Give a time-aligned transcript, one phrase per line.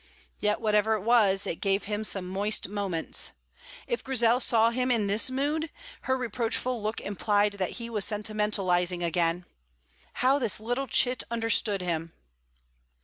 [0.39, 3.33] Yet, whatever it was, it gave him some moist moments.
[3.85, 5.69] If Grizel saw him in this mood,
[6.05, 9.45] her reproachful look implied that he was sentimentalizing again.
[10.13, 12.13] How little this chit understood him!